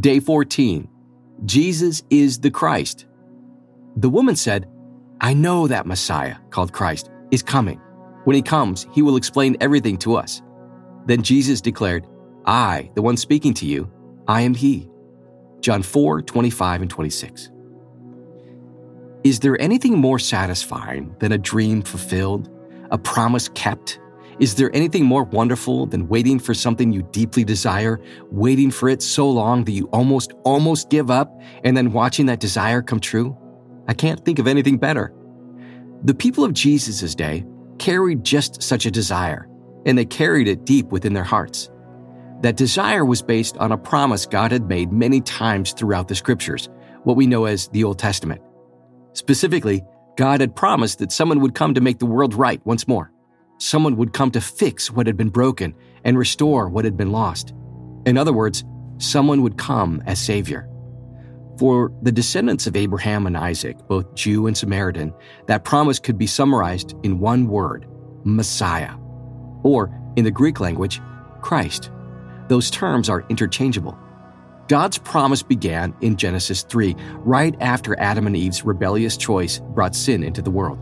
Day 0.00 0.18
14 0.18 0.88
Jesus 1.44 2.02
is 2.10 2.40
the 2.40 2.50
Christ. 2.50 3.06
The 3.96 4.08
woman 4.08 4.34
said, 4.34 4.68
I 5.20 5.34
know 5.34 5.68
that 5.68 5.86
Messiah, 5.86 6.36
called 6.50 6.72
Christ, 6.72 7.10
is 7.30 7.42
coming. 7.42 7.80
When 8.24 8.34
he 8.34 8.42
comes, 8.42 8.88
he 8.92 9.02
will 9.02 9.16
explain 9.16 9.56
everything 9.60 9.96
to 9.98 10.16
us. 10.16 10.42
Then 11.06 11.22
Jesus 11.22 11.60
declared, 11.60 12.06
I, 12.44 12.90
the 12.94 13.02
one 13.02 13.16
speaking 13.16 13.54
to 13.54 13.66
you, 13.66 13.88
I 14.26 14.40
am 14.40 14.54
he. 14.54 14.88
John 15.60 15.82
4 15.82 16.22
25 16.22 16.82
and 16.82 16.90
26. 16.90 17.50
Is 19.22 19.40
there 19.40 19.60
anything 19.60 19.96
more 19.96 20.18
satisfying 20.18 21.14
than 21.20 21.32
a 21.32 21.38
dream 21.38 21.82
fulfilled, 21.82 22.50
a 22.90 22.98
promise 22.98 23.48
kept? 23.50 24.00
Is 24.40 24.56
there 24.56 24.74
anything 24.74 25.04
more 25.04 25.24
wonderful 25.24 25.86
than 25.86 26.08
waiting 26.08 26.38
for 26.38 26.54
something 26.54 26.92
you 26.92 27.02
deeply 27.12 27.44
desire, 27.44 28.00
waiting 28.30 28.70
for 28.70 28.88
it 28.88 29.02
so 29.02 29.28
long 29.30 29.64
that 29.64 29.72
you 29.72 29.86
almost, 29.86 30.32
almost 30.44 30.90
give 30.90 31.10
up, 31.10 31.40
and 31.62 31.76
then 31.76 31.92
watching 31.92 32.26
that 32.26 32.40
desire 32.40 32.82
come 32.82 33.00
true? 33.00 33.36
I 33.86 33.94
can't 33.94 34.24
think 34.24 34.38
of 34.38 34.46
anything 34.46 34.78
better. 34.78 35.14
The 36.02 36.14
people 36.14 36.44
of 36.44 36.52
Jesus' 36.52 37.14
day 37.14 37.44
carried 37.78 38.24
just 38.24 38.62
such 38.62 38.86
a 38.86 38.90
desire, 38.90 39.48
and 39.86 39.96
they 39.96 40.04
carried 40.04 40.48
it 40.48 40.64
deep 40.64 40.86
within 40.88 41.12
their 41.12 41.24
hearts. 41.24 41.70
That 42.42 42.56
desire 42.56 43.04
was 43.04 43.22
based 43.22 43.56
on 43.58 43.72
a 43.72 43.78
promise 43.78 44.26
God 44.26 44.52
had 44.52 44.68
made 44.68 44.92
many 44.92 45.20
times 45.20 45.72
throughout 45.72 46.08
the 46.08 46.14
scriptures, 46.14 46.68
what 47.04 47.16
we 47.16 47.26
know 47.26 47.44
as 47.44 47.68
the 47.68 47.84
Old 47.84 47.98
Testament. 47.98 48.42
Specifically, 49.12 49.82
God 50.16 50.40
had 50.40 50.56
promised 50.56 50.98
that 50.98 51.12
someone 51.12 51.40
would 51.40 51.54
come 51.54 51.74
to 51.74 51.80
make 51.80 52.00
the 52.00 52.06
world 52.06 52.34
right 52.34 52.60
once 52.66 52.88
more. 52.88 53.12
Someone 53.58 53.96
would 53.96 54.12
come 54.12 54.30
to 54.32 54.40
fix 54.40 54.90
what 54.90 55.06
had 55.06 55.16
been 55.16 55.28
broken 55.30 55.74
and 56.04 56.18
restore 56.18 56.68
what 56.68 56.84
had 56.84 56.96
been 56.96 57.12
lost. 57.12 57.54
In 58.06 58.18
other 58.18 58.32
words, 58.32 58.64
someone 58.98 59.42
would 59.42 59.56
come 59.56 60.02
as 60.06 60.20
Savior. 60.20 60.68
For 61.58 61.92
the 62.02 62.12
descendants 62.12 62.66
of 62.66 62.76
Abraham 62.76 63.26
and 63.26 63.36
Isaac, 63.36 63.76
both 63.86 64.14
Jew 64.14 64.46
and 64.48 64.56
Samaritan, 64.56 65.14
that 65.46 65.64
promise 65.64 66.00
could 66.00 66.18
be 66.18 66.26
summarized 66.26 66.94
in 67.04 67.20
one 67.20 67.46
word 67.46 67.86
Messiah, 68.24 68.94
or 69.62 69.96
in 70.16 70.24
the 70.24 70.30
Greek 70.30 70.58
language, 70.58 71.00
Christ. 71.42 71.90
Those 72.48 72.70
terms 72.70 73.08
are 73.08 73.24
interchangeable. 73.28 73.96
God's 74.66 74.98
promise 74.98 75.42
began 75.42 75.94
in 76.00 76.16
Genesis 76.16 76.62
3, 76.62 76.96
right 77.18 77.54
after 77.60 77.98
Adam 78.00 78.26
and 78.26 78.36
Eve's 78.36 78.64
rebellious 78.64 79.16
choice 79.16 79.60
brought 79.74 79.94
sin 79.94 80.24
into 80.24 80.42
the 80.42 80.50
world. 80.50 80.78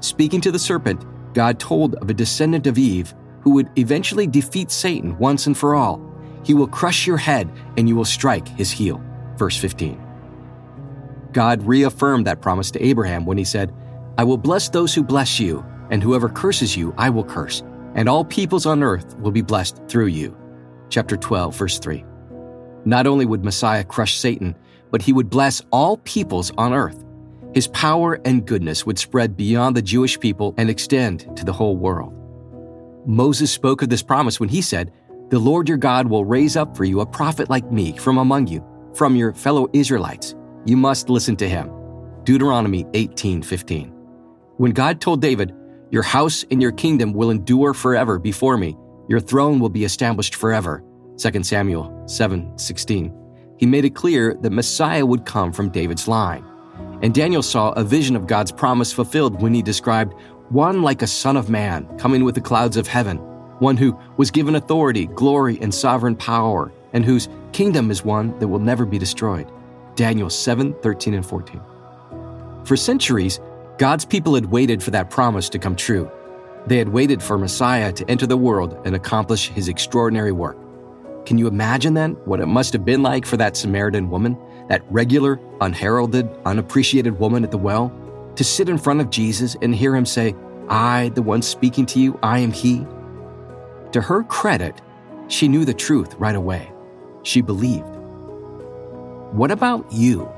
Speaking 0.00 0.40
to 0.40 0.50
the 0.50 0.58
serpent, 0.58 1.04
God 1.34 1.58
told 1.58 1.94
of 1.96 2.10
a 2.10 2.14
descendant 2.14 2.66
of 2.66 2.78
Eve 2.78 3.14
who 3.42 3.50
would 3.50 3.70
eventually 3.78 4.26
defeat 4.26 4.70
Satan 4.70 5.16
once 5.18 5.46
and 5.46 5.56
for 5.56 5.74
all. 5.74 6.00
He 6.44 6.54
will 6.54 6.66
crush 6.66 7.06
your 7.06 7.16
head 7.16 7.50
and 7.76 7.88
you 7.88 7.96
will 7.96 8.04
strike 8.04 8.48
his 8.48 8.70
heel. 8.70 9.02
Verse 9.36 9.56
15. 9.56 10.00
God 11.32 11.62
reaffirmed 11.62 12.26
that 12.26 12.42
promise 12.42 12.70
to 12.72 12.84
Abraham 12.84 13.24
when 13.24 13.38
he 13.38 13.44
said, 13.44 13.72
I 14.18 14.24
will 14.24 14.36
bless 14.36 14.68
those 14.68 14.94
who 14.94 15.02
bless 15.02 15.38
you, 15.38 15.64
and 15.90 16.02
whoever 16.02 16.28
curses 16.28 16.76
you, 16.76 16.92
I 16.98 17.08
will 17.08 17.24
curse, 17.24 17.62
and 17.94 18.08
all 18.08 18.24
peoples 18.24 18.66
on 18.66 18.82
earth 18.82 19.16
will 19.18 19.30
be 19.30 19.42
blessed 19.42 19.80
through 19.88 20.06
you. 20.06 20.36
Chapter 20.88 21.16
12, 21.16 21.56
verse 21.56 21.78
3. 21.78 22.04
Not 22.84 23.06
only 23.06 23.26
would 23.26 23.44
Messiah 23.44 23.84
crush 23.84 24.18
Satan, 24.18 24.56
but 24.90 25.02
he 25.02 25.12
would 25.12 25.30
bless 25.30 25.62
all 25.70 25.98
peoples 25.98 26.50
on 26.58 26.74
earth. 26.74 27.04
His 27.54 27.66
power 27.68 28.20
and 28.24 28.46
goodness 28.46 28.86
would 28.86 28.98
spread 28.98 29.36
beyond 29.36 29.76
the 29.76 29.82
Jewish 29.82 30.18
people 30.20 30.54
and 30.56 30.70
extend 30.70 31.36
to 31.36 31.44
the 31.44 31.52
whole 31.52 31.76
world. 31.76 32.14
Moses 33.06 33.50
spoke 33.50 33.82
of 33.82 33.88
this 33.88 34.02
promise 34.02 34.38
when 34.38 34.48
he 34.48 34.62
said, 34.62 34.92
The 35.30 35.38
Lord 35.38 35.68
your 35.68 35.78
God 35.78 36.06
will 36.06 36.24
raise 36.24 36.56
up 36.56 36.76
for 36.76 36.84
you 36.84 37.00
a 37.00 37.06
prophet 37.06 37.50
like 37.50 37.70
me 37.72 37.96
from 37.96 38.18
among 38.18 38.46
you, 38.46 38.64
from 38.94 39.16
your 39.16 39.32
fellow 39.32 39.68
Israelites. 39.72 40.34
You 40.64 40.76
must 40.76 41.10
listen 41.10 41.36
to 41.36 41.48
him. 41.48 41.70
Deuteronomy 42.24 42.84
18:15. 42.92 43.92
When 44.58 44.72
God 44.72 45.00
told 45.00 45.20
David, 45.20 45.52
"Your 45.90 46.02
house 46.02 46.44
and 46.50 46.60
your 46.60 46.72
kingdom 46.72 47.12
will 47.12 47.30
endure 47.30 47.74
forever 47.74 48.18
before 48.18 48.58
me. 48.58 48.76
Your 49.08 49.20
throne 49.20 49.58
will 49.58 49.70
be 49.70 49.84
established 49.84 50.36
forever." 50.36 50.84
2 51.16 51.44
Samuel 51.44 51.90
7:16. 52.06 53.12
He 53.56 53.66
made 53.66 53.84
it 53.84 53.94
clear 53.94 54.36
that 54.42 54.52
Messiah 54.52 55.04
would 55.04 55.24
come 55.24 55.52
from 55.52 55.70
David's 55.70 56.06
line. 56.06 56.44
And 57.02 57.14
Daniel 57.14 57.42
saw 57.42 57.70
a 57.72 57.84
vision 57.84 58.16
of 58.16 58.26
God's 58.26 58.52
promise 58.52 58.92
fulfilled 58.92 59.40
when 59.40 59.54
he 59.54 59.62
described 59.62 60.14
one 60.50 60.82
like 60.82 61.02
a 61.02 61.06
son 61.06 61.36
of 61.36 61.48
man 61.48 61.86
coming 61.98 62.24
with 62.24 62.34
the 62.34 62.40
clouds 62.40 62.76
of 62.76 62.86
heaven, 62.86 63.16
one 63.58 63.76
who 63.76 63.98
was 64.16 64.30
given 64.30 64.56
authority, 64.56 65.06
glory, 65.06 65.58
and 65.60 65.74
sovereign 65.74 66.16
power, 66.16 66.72
and 66.92 67.04
whose 67.04 67.28
kingdom 67.52 67.90
is 67.90 68.04
one 68.04 68.38
that 68.38 68.48
will 68.48 68.58
never 68.58 68.84
be 68.84 68.98
destroyed. 68.98 69.50
Daniel 69.94 70.28
7 70.28 70.74
13 70.82 71.14
and 71.14 71.24
14. 71.24 71.60
For 72.64 72.76
centuries, 72.76 73.40
God's 73.78 74.04
people 74.04 74.34
had 74.34 74.46
waited 74.46 74.82
for 74.82 74.90
that 74.90 75.10
promise 75.10 75.48
to 75.50 75.58
come 75.58 75.76
true. 75.76 76.10
They 76.66 76.76
had 76.76 76.90
waited 76.90 77.22
for 77.22 77.38
Messiah 77.38 77.92
to 77.92 78.10
enter 78.10 78.26
the 78.26 78.36
world 78.36 78.76
and 78.84 78.94
accomplish 78.94 79.48
his 79.48 79.68
extraordinary 79.68 80.32
work. 80.32 80.58
Can 81.24 81.38
you 81.38 81.46
imagine 81.46 81.94
then 81.94 82.12
what 82.24 82.40
it 82.40 82.46
must 82.46 82.72
have 82.72 82.84
been 82.84 83.02
like 83.02 83.24
for 83.24 83.36
that 83.38 83.56
Samaritan 83.56 84.10
woman, 84.10 84.36
that 84.70 84.84
regular, 84.88 85.40
unheralded, 85.60 86.30
unappreciated 86.46 87.18
woman 87.18 87.42
at 87.42 87.50
the 87.50 87.58
well, 87.58 87.92
to 88.36 88.44
sit 88.44 88.68
in 88.68 88.78
front 88.78 89.00
of 89.00 89.10
Jesus 89.10 89.56
and 89.62 89.74
hear 89.74 89.94
him 89.94 90.06
say, 90.06 90.34
I, 90.68 91.10
the 91.10 91.22
one 91.22 91.42
speaking 91.42 91.84
to 91.86 91.98
you, 92.00 92.18
I 92.22 92.38
am 92.38 92.52
he? 92.52 92.86
To 93.90 94.00
her 94.00 94.22
credit, 94.22 94.80
she 95.26 95.48
knew 95.48 95.64
the 95.64 95.74
truth 95.74 96.14
right 96.14 96.36
away. 96.36 96.72
She 97.24 97.40
believed. 97.40 97.96
What 99.32 99.50
about 99.50 99.90
you? 99.92 100.30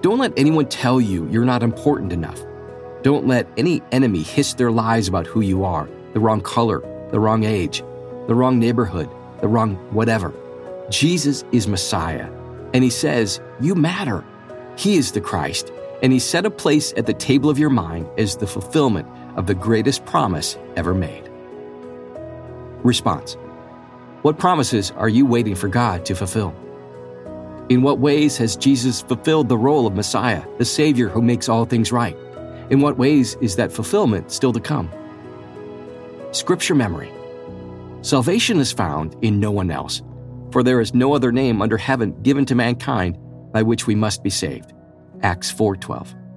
Don't 0.00 0.18
let 0.18 0.32
anyone 0.38 0.66
tell 0.66 0.98
you 0.98 1.28
you're 1.28 1.44
not 1.44 1.62
important 1.62 2.12
enough. 2.12 2.42
Don't 3.02 3.26
let 3.26 3.46
any 3.58 3.82
enemy 3.92 4.22
hiss 4.22 4.54
their 4.54 4.70
lies 4.70 5.08
about 5.08 5.26
who 5.26 5.42
you 5.42 5.64
are 5.64 5.88
the 6.14 6.20
wrong 6.20 6.40
color, 6.40 6.80
the 7.10 7.20
wrong 7.20 7.44
age, 7.44 7.80
the 8.28 8.34
wrong 8.34 8.58
neighborhood, 8.58 9.10
the 9.42 9.46
wrong 9.46 9.76
whatever. 9.92 10.32
Jesus 10.88 11.44
is 11.52 11.68
Messiah, 11.68 12.30
and 12.74 12.84
He 12.84 12.90
says, 12.90 13.40
You 13.60 13.74
matter. 13.74 14.24
He 14.76 14.96
is 14.96 15.12
the 15.12 15.20
Christ, 15.20 15.72
and 16.02 16.12
He 16.12 16.18
set 16.18 16.46
a 16.46 16.50
place 16.50 16.92
at 16.96 17.06
the 17.06 17.14
table 17.14 17.50
of 17.50 17.58
your 17.58 17.70
mind 17.70 18.08
as 18.18 18.36
the 18.36 18.46
fulfillment 18.46 19.08
of 19.36 19.46
the 19.46 19.54
greatest 19.54 20.04
promise 20.04 20.58
ever 20.76 20.94
made. 20.94 21.28
Response 22.82 23.36
What 24.22 24.38
promises 24.38 24.92
are 24.92 25.08
you 25.08 25.26
waiting 25.26 25.54
for 25.54 25.68
God 25.68 26.04
to 26.06 26.14
fulfill? 26.14 26.54
In 27.68 27.82
what 27.82 27.98
ways 27.98 28.38
has 28.38 28.56
Jesus 28.56 29.02
fulfilled 29.02 29.48
the 29.48 29.58
role 29.58 29.86
of 29.86 29.94
Messiah, 29.94 30.42
the 30.56 30.64
Savior 30.64 31.08
who 31.08 31.20
makes 31.20 31.48
all 31.48 31.66
things 31.66 31.92
right? 31.92 32.16
In 32.70 32.80
what 32.80 32.96
ways 32.96 33.36
is 33.40 33.56
that 33.56 33.72
fulfillment 33.72 34.30
still 34.30 34.52
to 34.52 34.60
come? 34.60 34.90
Scripture 36.32 36.74
memory. 36.74 37.10
Salvation 38.02 38.58
is 38.58 38.72
found 38.72 39.16
in 39.22 39.40
no 39.40 39.50
one 39.50 39.70
else, 39.70 40.02
for 40.52 40.62
there 40.62 40.80
is 40.80 40.94
no 40.94 41.14
other 41.14 41.32
name 41.32 41.62
under 41.62 41.76
heaven 41.76 42.20
given 42.22 42.44
to 42.46 42.54
mankind 42.54 43.18
by 43.52 43.62
which 43.62 43.86
we 43.86 43.94
must 43.94 44.22
be 44.22 44.30
saved. 44.30 44.72
Acts 45.22 45.52
4:12. 45.52 46.14